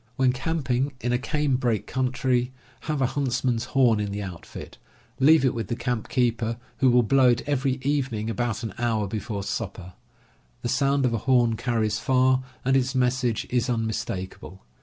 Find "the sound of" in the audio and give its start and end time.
10.63-11.13